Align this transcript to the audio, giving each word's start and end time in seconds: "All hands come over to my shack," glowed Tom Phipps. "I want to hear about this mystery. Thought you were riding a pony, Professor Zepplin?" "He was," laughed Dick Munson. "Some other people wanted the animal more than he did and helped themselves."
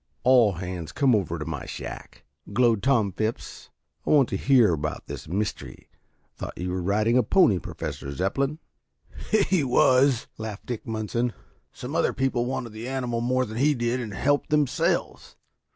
"All 0.23 0.53
hands 0.53 0.91
come 0.91 1.13
over 1.13 1.37
to 1.37 1.45
my 1.45 1.67
shack," 1.67 2.25
glowed 2.51 2.81
Tom 2.81 3.11
Phipps. 3.11 3.69
"I 4.03 4.09
want 4.09 4.29
to 4.29 4.35
hear 4.35 4.73
about 4.73 5.05
this 5.05 5.27
mystery. 5.27 5.89
Thought 6.37 6.57
you 6.57 6.71
were 6.71 6.81
riding 6.81 7.19
a 7.19 7.21
pony, 7.21 7.59
Professor 7.59 8.11
Zepplin?" 8.11 8.57
"He 9.29 9.63
was," 9.63 10.25
laughed 10.39 10.65
Dick 10.65 10.87
Munson. 10.87 11.33
"Some 11.71 11.95
other 11.95 12.13
people 12.13 12.45
wanted 12.47 12.71
the 12.73 12.87
animal 12.87 13.21
more 13.21 13.45
than 13.45 13.57
he 13.57 13.75
did 13.75 13.99
and 13.99 14.15
helped 14.15 14.49
themselves." 14.49 15.35